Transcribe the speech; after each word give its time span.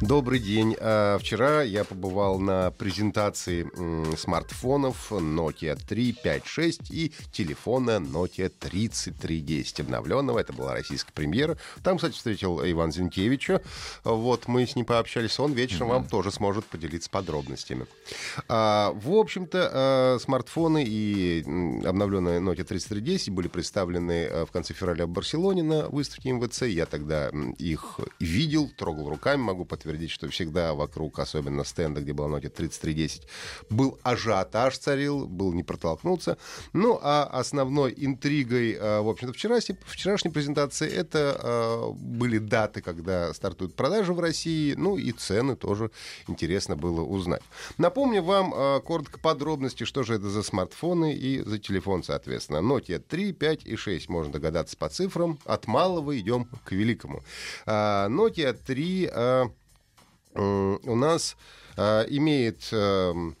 Добрый 0.00 0.38
день. 0.38 0.74
А, 0.80 1.18
Вчера 1.18 1.62
я 1.62 1.84
побывал 1.84 2.38
на 2.38 2.70
презентации 2.70 3.66
смартфонов 4.16 5.12
Nokia 5.12 5.78
3, 5.86 6.12
5, 6.24 6.46
6 6.46 6.90
и 6.90 7.12
телефона 7.30 7.98
Nokia 7.98 8.48
3310 8.48 9.80
обновленного. 9.80 10.38
Это 10.38 10.54
была 10.54 10.72
российская 10.72 11.12
премьера. 11.12 11.58
Там, 11.82 11.98
кстати, 11.98 12.14
встретил 12.14 12.60
Иван 12.64 12.92
Зинкевича. 12.92 13.60
Вот 14.02 14.48
мы 14.48 14.66
с 14.66 14.74
ним 14.74 14.86
пообщались. 14.86 15.38
Он 15.38 15.52
вечером 15.52 15.88
вам 15.88 16.06
тоже 16.06 16.30
сможет 16.30 16.64
поделиться 16.64 17.10
подробностями. 17.10 17.86
А, 18.48 18.92
В 18.94 19.12
общем-то, 19.12 19.70
а, 19.70 20.18
смартфоны 20.18 20.82
и 20.82 21.42
обновленная 21.84 22.40
Nokia 22.40 22.64
3310 22.64 23.28
были 23.34 23.48
представлены 23.48 24.46
в 24.46 24.50
конце 24.50 24.72
февраля 24.72 25.04
в 25.04 25.10
Барселоне 25.10 25.62
на 25.62 25.88
выставке 25.90 26.32
МВЦ. 26.32 26.62
Я 26.62 26.86
тогда 26.86 27.30
их 27.58 28.00
видел, 28.18 28.70
трогал 28.74 29.10
руками, 29.10 29.42
могу 29.42 29.66
подтвердить, 29.66 29.89
что 30.10 30.28
всегда 30.28 30.74
вокруг, 30.74 31.18
особенно 31.18 31.64
стенда, 31.64 32.00
где 32.00 32.12
была 32.12 32.38
Nokia 32.38 32.48
3310, 32.48 33.26
был 33.70 33.98
ажиотаж 34.02 34.76
царил, 34.78 35.26
был 35.26 35.52
не 35.52 35.62
протолкнуться. 35.62 36.38
Ну, 36.72 36.98
а 37.02 37.24
основной 37.24 37.94
интригой, 37.96 38.76
а, 38.78 39.02
в 39.02 39.08
общем-то, 39.08 39.32
вчерашней, 39.34 39.76
вчерашней 39.84 40.30
презентации 40.30 40.90
это 40.90 41.38
а, 41.42 41.92
были 41.92 42.38
даты, 42.38 42.82
когда 42.82 43.32
стартуют 43.34 43.74
продажи 43.74 44.12
в 44.12 44.20
России, 44.20 44.74
ну 44.74 44.96
и 44.96 45.12
цены 45.12 45.56
тоже 45.56 45.90
интересно 46.28 46.76
было 46.76 47.02
узнать. 47.02 47.42
Напомню 47.78 48.22
вам 48.22 48.52
а, 48.54 48.80
коротко 48.80 49.18
подробности, 49.18 49.84
что 49.84 50.02
же 50.02 50.14
это 50.14 50.28
за 50.28 50.42
смартфоны 50.42 51.14
и 51.14 51.40
за 51.40 51.58
телефон, 51.58 52.02
соответственно. 52.02 52.58
Nokia 52.58 52.98
3, 52.98 53.32
5 53.32 53.66
и 53.66 53.76
6, 53.76 54.08
можно 54.08 54.32
догадаться 54.32 54.76
по 54.76 54.88
цифрам. 54.88 55.38
От 55.44 55.66
малого 55.66 56.18
идем 56.18 56.48
к 56.64 56.72
великому. 56.72 57.22
Nokia 57.66 58.52
3 58.52 59.10
а, 59.12 59.42
м, 59.42 59.54
у 60.34 60.94
нас 60.94 61.36
а, 61.76 62.04
имеет 62.04 62.68
эм, 62.72 63.36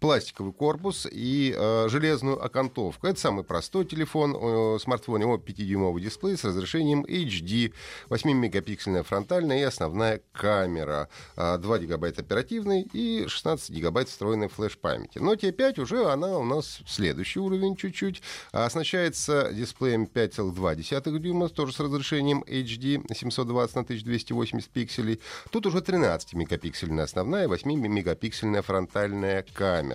пластиковый 0.00 0.52
корпус 0.52 1.06
и 1.10 1.54
э, 1.56 1.88
железную 1.88 2.42
окантовку. 2.42 3.06
Это 3.06 3.20
самый 3.20 3.44
простой 3.44 3.84
телефон, 3.84 4.34
э, 4.34 4.78
смартфон, 4.80 5.20
его 5.20 5.36
5-дюймовый 5.36 6.00
дисплей 6.00 6.36
с 6.36 6.44
разрешением 6.44 7.04
HD, 7.04 7.72
8-мегапиксельная 8.08 9.02
фронтальная 9.02 9.58
и 9.58 9.62
основная 9.62 10.22
камера, 10.32 11.08
э, 11.36 11.58
2 11.58 11.78
гигабайта 11.78 12.22
оперативной 12.22 12.88
и 12.92 13.26
16 13.28 13.70
гигабайт 13.70 14.08
встроенной 14.08 14.48
флеш-памяти. 14.48 15.18
Nokia 15.18 15.52
5 15.52 15.78
уже 15.78 16.10
она 16.10 16.38
у 16.38 16.44
нас 16.44 16.80
следующий 16.86 17.40
уровень 17.40 17.76
чуть-чуть. 17.76 18.22
Оснащается 18.52 19.52
дисплеем 19.52 20.04
5,2 20.04 21.18
дюйма, 21.18 21.48
тоже 21.50 21.72
с 21.72 21.80
разрешением 21.80 22.42
HD 22.46 23.04
720 23.14 23.76
на 23.76 23.82
1280 23.82 24.70
пикселей. 24.70 25.20
Тут 25.50 25.66
уже 25.66 25.78
13-мегапиксельная 25.78 27.02
основная 27.02 27.44
и 27.44 27.48
8-мегапиксельная 27.48 28.62
фронтальная 28.62 29.44
камера. 29.52 29.89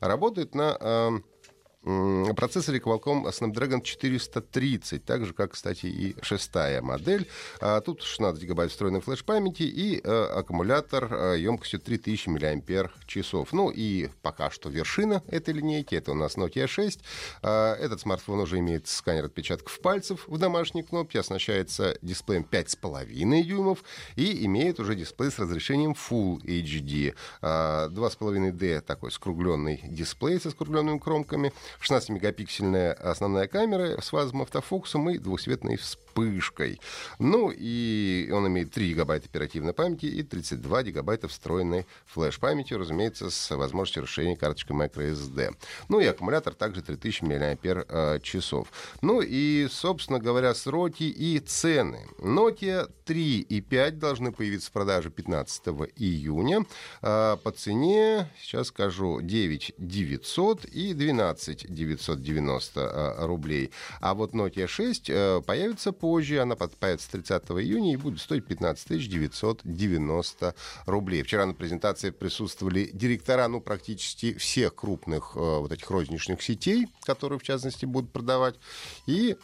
Работает 0.00 0.54
на 0.54 0.76
э, 0.78 1.06
м, 1.08 1.24
процессоре 2.36 2.78
Qualcomm 2.78 3.24
Snapdragon 3.26 3.82
430, 3.82 5.04
так 5.04 5.24
же, 5.24 5.32
как, 5.32 5.52
кстати, 5.52 5.86
и 5.86 6.16
шестая 6.22 6.82
модель. 6.82 7.28
А 7.60 7.80
тут 7.80 8.02
16 8.02 8.42
гигабайт 8.42 8.70
встроенной 8.70 9.00
флеш-памяти 9.00 9.62
и 9.62 10.00
э, 10.02 10.24
аккумулятор 10.34 11.08
э, 11.12 11.38
емкостью 11.38 11.80
3000 11.80 12.28
мАч. 12.28 13.52
Ну 13.52 13.70
и 13.70 14.08
пока 14.22 14.50
что 14.50 14.68
вершина 14.68 15.22
этой 15.28 15.54
линейки, 15.54 15.94
это 15.94 16.12
у 16.12 16.14
нас 16.14 16.36
Nokia 16.36 16.66
6. 16.66 17.00
А, 17.42 17.74
этот 17.76 18.00
смартфон 18.00 18.40
уже 18.40 18.58
имеет 18.58 18.88
сканер 18.88 19.26
отпечатков 19.26 19.78
пальцев 19.80 20.26
в 20.26 20.38
домашней 20.38 20.82
кнопке, 20.82 21.20
оснащается 21.20 21.96
дисплеем 22.02 22.46
5,5 22.50 23.42
дюймов 23.42 23.84
и 24.16 24.44
имеет 24.46 24.80
уже 24.80 24.94
дисплей 24.94 25.30
с 25.30 25.38
разрешением 25.38 25.92
Full 25.92 26.42
HD. 26.42 27.14
А, 27.42 27.88
2,5D 27.88 28.80
такой 28.80 29.10
скругленный 29.10 29.80
дисплей 29.84 30.40
со 30.40 30.50
скругленными 30.50 30.98
кромками, 30.98 31.52
16-мегапиксельная 31.80 32.92
основная 32.92 33.46
камера 33.48 34.00
с 34.00 34.08
фазовым 34.08 34.42
автофокусом 34.42 35.10
и 35.10 35.18
двухцветной 35.18 35.76
вспышкой. 35.76 36.05
Ну 37.18 37.52
и 37.54 38.30
он 38.32 38.46
имеет 38.48 38.72
3 38.72 38.88
гигабайта 38.88 39.26
оперативной 39.26 39.72
памяти 39.72 40.06
и 40.06 40.22
32 40.22 40.82
гигабайта 40.84 41.28
встроенной 41.28 41.86
флеш-памятью, 42.06 42.78
разумеется, 42.78 43.30
с 43.30 43.54
возможностью 43.54 44.02
расширения 44.02 44.36
карточкой 44.36 44.76
microSD. 44.76 45.54
Ну 45.88 46.00
и 46.00 46.06
аккумулятор 46.06 46.54
также 46.54 46.82
3000 46.82 47.22
мАч. 47.22 48.22
часов. 48.22 48.68
Ну 49.02 49.20
и, 49.20 49.68
собственно 49.70 50.18
говоря, 50.18 50.54
сроки 50.54 51.04
и 51.04 51.38
цены. 51.38 52.06
Nokia 52.18 52.90
3 53.04 53.40
и 53.40 53.60
5 53.60 53.98
должны 53.98 54.32
появиться 54.32 54.68
в 54.70 54.72
продаже 54.72 55.10
15 55.10 55.62
июня. 55.96 56.66
А, 57.02 57.36
По 57.36 57.50
цене, 57.52 58.30
сейчас 58.40 58.68
скажу, 58.68 59.20
9 59.20 59.74
900 59.78 60.64
и 60.66 60.94
12 60.94 61.72
990 61.72 62.80
а, 62.80 63.26
рублей. 63.26 63.70
А 64.00 64.14
вот 64.14 64.32
Nokia 64.32 64.66
6 64.66 65.10
э, 65.10 65.42
появится 65.46 65.92
позже, 66.06 66.38
она 66.38 66.54
появится 66.54 67.10
30 67.10 67.42
июня 67.50 67.92
и 67.92 67.96
будет 67.96 68.20
стоить 68.20 68.46
15 68.46 69.08
990 69.08 70.54
рублей. 70.86 71.24
Вчера 71.24 71.46
на 71.46 71.52
презентации 71.52 72.10
присутствовали 72.10 72.88
директора, 72.92 73.48
ну, 73.48 73.60
практически 73.60 74.34
всех 74.34 74.76
крупных 74.76 75.32
э, 75.34 75.40
вот 75.40 75.72
этих 75.72 75.90
розничных 75.90 76.42
сетей, 76.42 76.86
которые, 77.02 77.40
в 77.40 77.42
частности, 77.42 77.86
будут 77.86 78.12
продавать. 78.12 78.54
И 79.06 79.36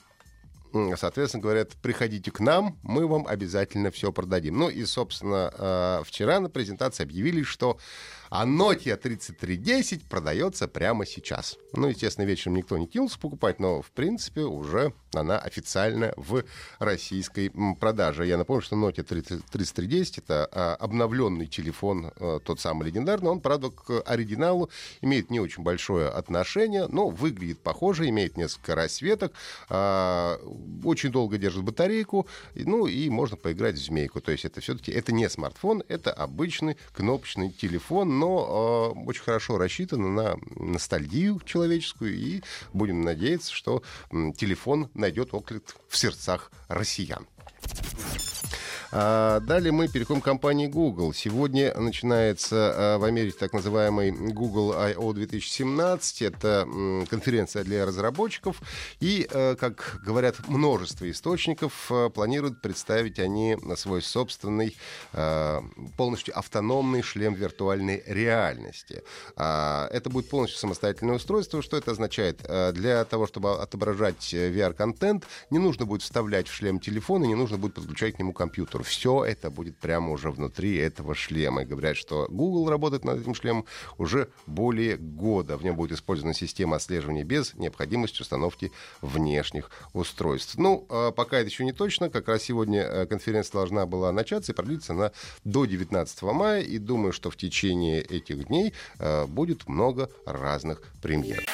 Соответственно, 0.97 1.43
говорят, 1.43 1.73
приходите 1.83 2.31
к 2.31 2.41
нам, 2.41 2.79
мы 2.83 3.07
вам 3.07 3.27
обязательно 3.27 3.91
все 3.91 4.13
продадим. 4.13 4.59
Ну 4.59 4.69
и, 4.69 4.85
собственно, 4.85 5.53
э, 5.57 6.03
вчера 6.05 6.41
на 6.41 6.49
презентации 6.49 7.03
объявили, 7.03 7.43
что 7.43 7.79
а 8.35 8.47
Nokia 8.47 8.97
3310 8.97 10.05
продается 10.09 10.67
прямо 10.67 11.05
сейчас. 11.05 11.59
Ну, 11.75 11.89
естественно, 11.89 12.25
вечером 12.25 12.57
никто 12.57 12.79
не 12.79 12.87
кинулся 12.87 13.19
покупать, 13.19 13.61
но, 13.61 13.83
в 13.83 13.91
принципе, 13.91 14.41
уже 14.41 14.95
она 15.13 15.39
официально 15.39 16.15
в 16.17 16.43
российской 16.79 17.53
продаже. 17.79 18.25
Я 18.25 18.39
напомню, 18.39 18.63
что 18.63 18.75
Nokia 18.75 19.03
30 19.03 19.45
3310 19.45 20.19
это 20.19 20.49
а, 20.51 20.77
обновленный 20.77 21.47
телефон, 21.47 22.11
э, 22.17 22.39
тот 22.43 22.59
самый 22.59 22.87
легендарный. 22.87 23.29
Он, 23.29 23.41
правда, 23.43 23.69
к 23.69 24.01
оригиналу 24.01 24.71
имеет 25.03 25.31
не 25.31 25.39
очень 25.39 25.63
большое 25.63 26.09
отношение, 26.09 26.87
но 26.89 27.11
выглядит 27.11 27.61
похоже, 27.61 28.09
имеет 28.09 28.39
несколько 28.39 28.75
расцветок, 28.75 29.35
а, 29.69 30.41
очень 30.85 31.11
долго 31.11 31.39
держит 31.39 31.65
батарейку, 31.65 32.27
ну 32.55 32.87
и 32.87 33.09
можно 33.09 33.37
поиграть 33.37 33.77
в 33.77 33.85
змейку. 33.85 34.21
То 34.21 34.33
есть 34.33 34.45
это 34.45 34.61
все-таки 34.61 34.93
это 34.93 35.13
не 35.13 35.29
смартфон, 35.29 35.83
это 35.89 36.13
обычный 36.13 36.77
кнопочный 36.95 37.51
телефон, 37.51 38.19
но 38.19 38.95
э, 38.97 39.01
очень 39.07 39.23
хорошо 39.23 39.59
рассчитан 39.59 40.15
на 40.15 40.37
ностальгию 40.57 41.41
человеческую, 41.45 42.15
и 42.15 42.43
будем 42.73 43.03
надеяться, 43.03 43.53
что 43.53 43.83
телефон 44.37 44.91
найдет 44.95 45.35
отклик 45.35 45.65
в 45.89 45.97
сердцах 45.97 46.51
россиян. 46.69 47.27
А, 48.95 49.41
Далее 49.41 49.73
мы 49.73 49.89
переходим 49.89 50.21
к 50.21 50.25
компании 50.25 50.67
Google. 50.67 51.15
Сегодня 51.15 51.75
начинается 51.79 52.75
а, 52.75 52.99
в 52.99 53.05
Америке 53.05 53.39
так 53.41 53.55
называемый 53.55 54.11
Google 54.11 54.75
I.O. 54.75 55.15
2017. 55.15 56.23
Это 56.23 56.69
конференция 57.09 57.65
для 57.65 57.87
разработчиков. 57.87 58.61
И, 59.01 59.27
э, 59.31 59.57
как 59.57 60.01
говорят 60.05 60.47
множество 60.47 61.11
источников, 61.11 61.91
э, 61.91 62.11
планируют 62.11 62.61
представить 62.61 63.19
они 63.19 63.57
на 63.63 63.77
свой 63.77 64.03
собственный 64.03 64.77
полностью 65.97 66.37
автономный 66.37 67.03
шлем 67.03 67.35
виртуальной 67.35 68.03
реальности. 68.07 69.03
А, 69.37 69.89
Это 69.91 70.11
будет 70.11 70.29
полностью 70.29 70.59
самостоятельное 70.59 71.17
устройство. 71.17 71.63
Что 71.63 71.77
это 71.77 71.93
означает? 71.93 72.43
Для 72.73 73.05
того, 73.05 73.27
чтобы 73.27 73.55
отображать 73.55 74.35
э, 74.35 74.51
VR-контент, 74.51 75.25
не 75.51 75.59
нужно 75.59 75.87
будет 75.87 76.03
вставлять 76.03 76.49
в 76.49 76.55
шлем 76.55 76.79
телефон 76.79 77.25
и 77.25 77.29
не 77.29 77.35
нужно 77.35 77.57
будет 77.57 77.75
подключать 77.75 78.17
к 78.17 78.19
нему 78.19 78.33
компьютер. 78.33 78.82
Температур. 78.83 78.93
Все 78.93 79.25
это 79.25 79.51
будет 79.51 79.77
прямо 79.79 80.13
уже 80.13 80.31
внутри 80.31 80.77
этого 80.77 81.15
шлема. 81.15 81.63
И 81.63 81.65
говорят, 81.65 81.97
что 81.97 82.27
Google 82.29 82.69
работает 82.69 83.05
над 83.05 83.21
этим 83.21 83.35
шлемом 83.35 83.65
уже 83.99 84.29
более 84.47 84.97
года. 84.97 85.57
В 85.57 85.65
нем 85.65 85.77
будет 85.77 85.93
использована 85.93 86.35
система 86.35 86.77
отслеживания 86.77 87.25
без 87.25 87.55
необходимости 87.55 88.23
установки 88.23 88.73
внешних 89.01 89.71
устройств. 89.93 90.57
Ну, 90.59 90.87
а 90.89 91.11
пока 91.11 91.39
это 91.39 91.49
еще 91.49 91.65
не 91.65 91.73
точно. 91.73 92.11
Как 92.11 92.29
раз 92.29 92.43
сегодня 92.43 92.83
э, 92.83 93.07
конференция 93.07 93.53
должна 93.53 93.87
была 93.87 94.13
начаться 94.13 94.53
и 94.53 94.55
продлиться 94.55 94.93
она 94.93 95.13
до 95.45 95.65
19 95.65 96.23
мая. 96.23 96.63
И 96.63 96.79
думаю, 96.79 97.13
что 97.13 97.31
в 97.31 97.37
течение 97.37 98.03
этих 98.03 98.47
дней 98.49 98.73
э, 98.99 99.27
будет 99.27 99.69
много 99.69 100.09
разных 100.27 100.83
премьер. 101.01 101.45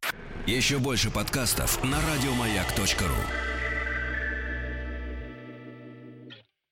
Еще 0.46 0.78
больше 0.78 1.10
подкастов 1.10 1.82
на 1.84 1.98
радиомаяк.ру. 2.00 3.57